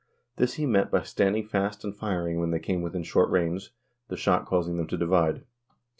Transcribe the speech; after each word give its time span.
This 0.37 0.55
he 0.55 0.65
met 0.65 0.89
by 0.89 1.03
standing 1.03 1.45
fast 1.45 1.83
and 1.83 1.95
firing 1.95 2.39
when 2.39 2.49
they 2.49 2.57
came 2.57 2.81
within 2.81 3.03
short 3.03 3.29
range, 3.29 3.69
the 4.07 4.17
shot 4.17 4.45
causing 4.47 4.77
them 4.77 4.87
to 4.87 4.97
divide. 4.97 5.43